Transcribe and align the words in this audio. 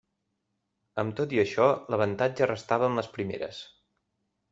Amb 1.01 1.13
tot 1.19 1.35
i 1.35 1.41
això, 1.43 1.67
l'avantatge 1.95 2.47
restava 2.53 2.89
amb 2.91 3.01
les 3.01 3.11
primeres. 3.19 3.61